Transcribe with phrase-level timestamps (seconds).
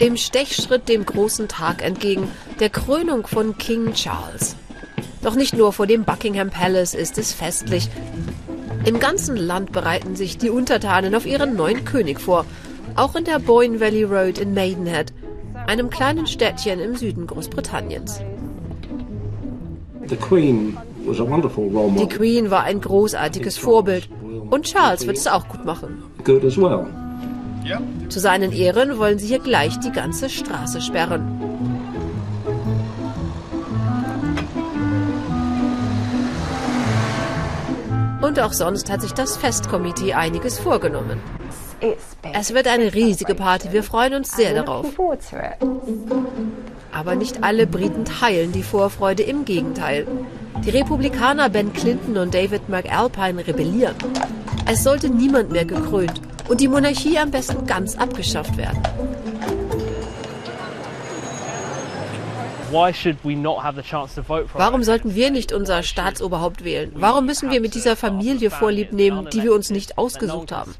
[0.00, 4.56] Im Stechschritt dem großen Tag entgegen, der Krönung von King Charles.
[5.22, 7.88] Doch nicht nur vor dem Buckingham Palace ist es festlich.
[8.84, 12.44] Im ganzen Land bereiten sich die Untertanen auf ihren neuen König vor.
[12.96, 15.12] Auch in der Boyne Valley Road in Maidenhead,
[15.66, 18.20] einem kleinen Städtchen im Süden Großbritanniens.
[21.98, 22.08] Die.
[22.08, 24.08] Queen war ein großartiges Vorbild.
[24.50, 26.02] Und Charles wird es auch gut machen.
[28.08, 31.40] Zu seinen Ehren wollen sie hier gleich die ganze Straße sperren.
[38.20, 41.20] Und auch sonst hat sich das Festkomitee einiges vorgenommen.
[42.32, 44.86] Es wird eine riesige Party, wir freuen uns sehr darauf.
[46.92, 50.06] Aber nicht alle Briten teilen die Vorfreude, im Gegenteil.
[50.64, 53.96] Die Republikaner Ben Clinton und David McAlpine rebellieren.
[54.66, 58.82] Es sollte niemand mehr gekrönt und die Monarchie am besten ganz abgeschafft werden.
[64.54, 66.90] Warum sollten wir nicht unser Staatsoberhaupt wählen?
[66.96, 70.74] Warum müssen wir mit dieser Familie Vorlieb nehmen, die wir uns nicht ausgesucht haben?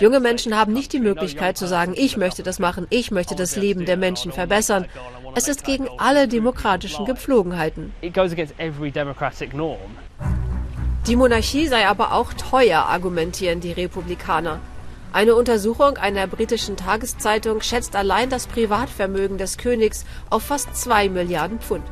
[0.00, 3.54] Junge Menschen haben nicht die Möglichkeit zu sagen, ich möchte das machen, ich möchte das
[3.54, 4.86] Leben der Menschen verbessern.
[5.36, 7.92] Es ist gegen alle demokratischen Gepflogenheiten.
[11.06, 14.58] Die Monarchie sei aber auch teuer, argumentieren die Republikaner.
[15.12, 21.58] Eine Untersuchung einer britischen Tageszeitung schätzt allein das Privatvermögen des Königs auf fast zwei Milliarden
[21.58, 21.82] Pfund.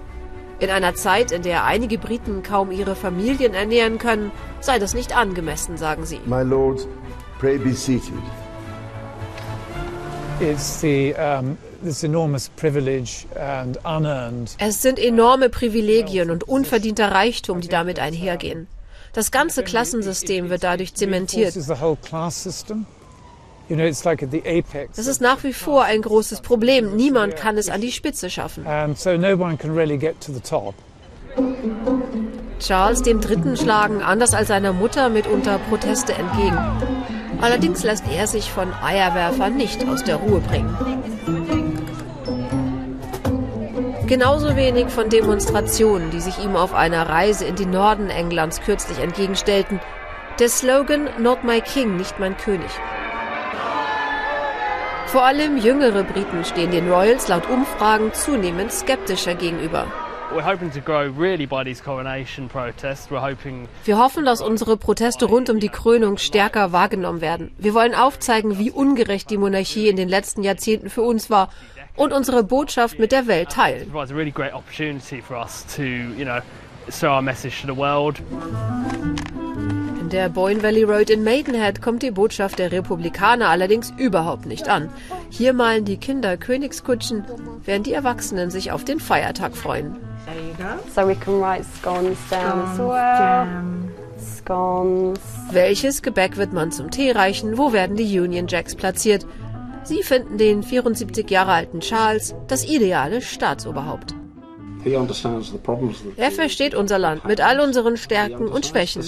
[0.60, 4.30] In einer Zeit, in der einige Briten kaum ihre Familien ernähren können,
[4.60, 6.20] sei das nicht angemessen, sagen sie.
[6.26, 6.86] My lords,
[7.40, 8.12] pray be seated.
[10.40, 17.60] It's the um, this enormous privilege and unearned Es sind enorme Privilegien und unverdienter Reichtum,
[17.60, 18.68] die damit einhergehen.
[19.12, 21.54] Das ganze Klassensystem wird dadurch zementiert.
[24.96, 26.96] Das ist nach wie vor ein großes Problem.
[26.96, 28.64] Niemand kann es an die Spitze schaffen.
[32.60, 33.56] Charles III.
[33.56, 36.58] schlagen, anders als seiner Mutter, mitunter Proteste entgegen.
[37.40, 40.76] Allerdings lässt er sich von Eierwerfern nicht aus der Ruhe bringen.
[44.08, 48.98] Genauso wenig von Demonstrationen, die sich ihm auf einer Reise in den Norden Englands kürzlich
[48.98, 49.80] entgegenstellten.
[50.38, 52.70] Der Slogan Not my King, nicht mein König.
[55.08, 59.86] Vor allem jüngere Briten stehen den Royals laut Umfragen zunehmend skeptischer gegenüber.
[63.86, 67.50] Wir hoffen, dass unsere Proteste rund um die Krönung stärker wahrgenommen werden.
[67.56, 71.48] Wir wollen aufzeigen, wie ungerecht die Monarchie in den letzten Jahrzehnten für uns war
[71.96, 73.90] und unsere Botschaft mit der Welt teilen.
[80.10, 80.62] Provides a really great opportunity for us to, you know, show our message to the
[80.62, 80.62] world.
[80.62, 84.68] In der Boyne Valley Road in Maidenhead kommt die Botschaft der Republikaner allerdings überhaupt nicht
[84.68, 84.90] an.
[85.30, 87.24] Hier malen die Kinder Königskutschen,
[87.64, 89.96] während die Erwachsenen sich auf den Feiertag freuen.
[90.94, 93.46] So we can write scones down as well.
[94.18, 95.20] Scones.
[95.52, 97.56] Welches Gebäck wird man zum Tee reichen?
[97.56, 99.26] Wo werden die Union Jacks platziert?
[99.84, 104.14] Sie finden den 74 Jahre alten Charles das ideale Staatsoberhaupt.
[106.16, 109.02] Er versteht unser Land mit all unseren Stärken und Schwächen.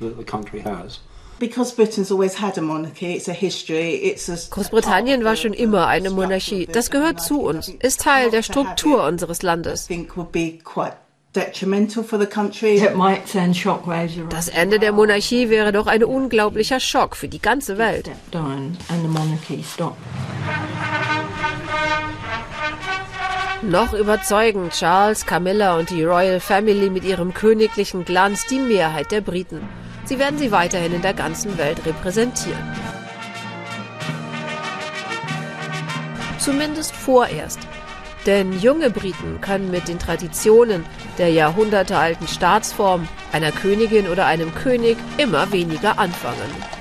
[0.00, 1.00] The strength that the country has.
[1.38, 5.86] Because Britain's always had a monarchy, it's a history, it's a Großbritannien war schon immer
[5.86, 6.66] eine Monarchie.
[6.66, 9.86] Das gehört zu uns, ist Teil der Struktur unseres I Landes.
[9.86, 10.96] think would be quite
[11.34, 12.76] detrimental for the country.
[12.76, 14.32] It might send shockwaves around.
[14.34, 18.10] Das Ende der Monarchie wäre doch ein unglaublicher Schock für die ganze Welt.
[23.62, 29.22] Noch überzeugen Charles, Camilla und die Royal Family mit ihrem königlichen Glanz die Mehrheit der
[29.22, 29.66] Briten.
[30.04, 32.76] Sie werden sie weiterhin in der ganzen Welt repräsentieren.
[36.38, 37.60] Zumindest vorerst.
[38.26, 40.84] Denn junge Briten können mit den Traditionen
[41.18, 46.79] der jahrhundertealten Staatsform einer Königin oder einem König immer weniger anfangen.